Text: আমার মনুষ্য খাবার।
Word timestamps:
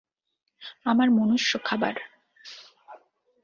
আমার 0.85 1.07
মনুষ্য 1.11 1.51
খাবার। 1.63 1.95